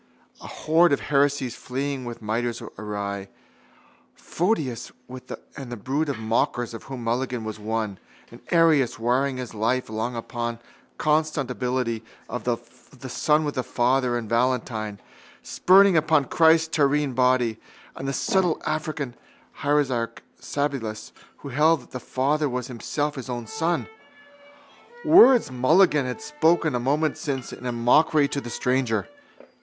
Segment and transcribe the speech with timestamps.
[0.41, 3.29] A horde of heresies fleeing with mitres awry:
[4.15, 4.91] Photius
[5.55, 7.99] and the brood of mockers of whom Mulligan was one,
[8.31, 10.61] and Arius, warring his life long upon the
[10.97, 14.99] consubstantiality of the Son with the Father, and Valentine,
[15.43, 17.59] spurning Christ's terrene body,
[17.95, 19.13] and the subtle African
[19.61, 21.11] heresiarch Sabellius
[21.45, 23.85] who held that the Father was Himself His own Son.
[25.05, 29.07] Words Mulligan had spoken a moment since in mockery to the stranger.